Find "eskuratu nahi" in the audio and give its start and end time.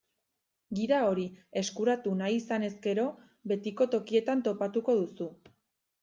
1.61-2.39